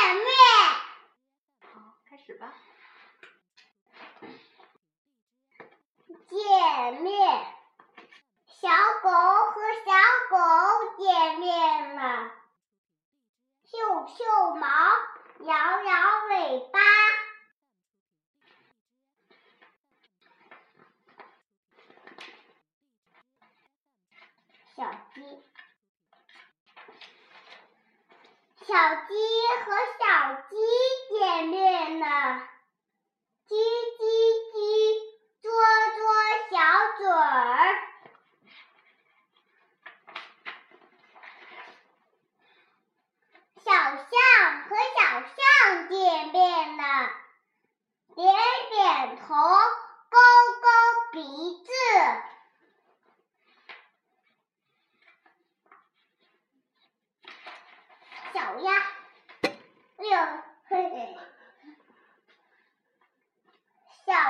[0.00, 0.24] 见面。
[1.60, 2.54] 好开始吧。
[6.26, 7.46] 见面。
[8.46, 8.68] 小
[9.02, 9.92] 狗和小
[10.30, 10.36] 狗
[10.96, 12.32] 见面了。
[13.64, 14.66] 嗅嗅毛
[15.40, 16.28] 摇摇
[28.70, 29.12] 小鸡
[29.64, 30.54] 和小鸡
[31.08, 32.06] 见面了，
[33.48, 33.50] 叽
[33.98, 34.00] 叽
[34.52, 34.54] 叽，
[35.42, 35.50] 啄
[35.96, 35.98] 啄
[36.52, 36.54] 小
[36.98, 37.74] 嘴儿。
[43.64, 44.14] 小象
[44.68, 46.82] 和小象见面了，
[48.14, 48.36] 点
[48.70, 49.34] 点头，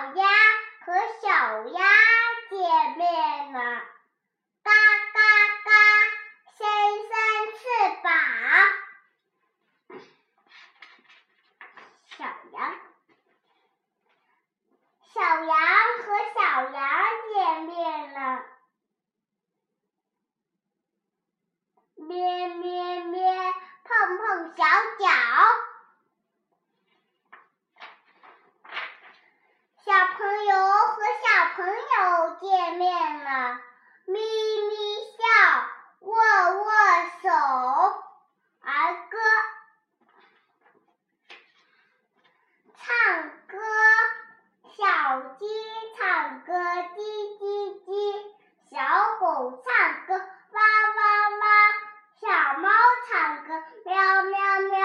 [0.00, 0.24] 小鸭
[0.86, 1.28] 和小
[1.68, 1.84] 鸭
[2.48, 3.60] 见面了，
[4.62, 4.72] 嘎
[5.12, 5.20] 嘎
[5.62, 5.70] 嘎，
[6.56, 6.66] 伸
[7.02, 7.12] 伸
[7.58, 7.60] 翅
[8.02, 8.08] 膀。
[12.16, 12.80] 小羊，
[15.12, 15.54] 小羊
[16.06, 16.40] 和小
[16.70, 16.80] 羊
[17.34, 18.42] 见面了，
[21.96, 24.64] 咩咩咩，碰碰小
[24.98, 25.10] 脚。
[29.82, 33.58] 小朋友和小朋友见面了，
[34.04, 34.20] 咪
[34.68, 34.76] 咪
[35.18, 35.24] 笑，
[36.00, 36.14] 握
[36.60, 36.70] 握
[37.22, 37.28] 手，
[38.60, 39.18] 儿歌。
[42.76, 43.58] 唱歌，
[44.76, 45.46] 小鸡
[45.98, 46.94] 唱歌叽
[47.40, 47.42] 叽
[47.84, 47.88] 叽，
[48.70, 50.60] 小狗唱歌哇
[50.96, 51.46] 哇哇，
[52.20, 52.68] 小猫
[53.08, 54.78] 唱歌喵喵喵，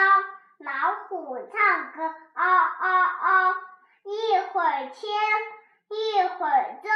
[0.57, 2.43] 老虎唱歌嗷
[2.79, 3.55] 嗷嗷，
[4.05, 5.07] 一会儿轻，
[5.89, 6.91] 一会儿重，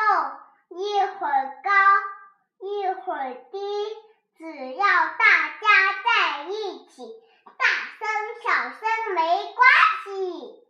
[0.80, 1.70] 一会儿高，
[2.66, 3.60] 一会儿低，
[4.36, 7.06] 只要大家在一起，
[7.46, 7.66] 大
[8.00, 8.08] 声
[8.42, 9.68] 小声没关
[10.06, 10.64] 系。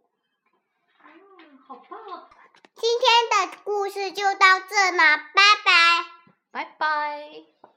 [1.05, 2.27] 嗯，好棒哦！
[2.75, 6.05] 今天的故事就到这了，拜拜。
[6.51, 7.68] 拜拜。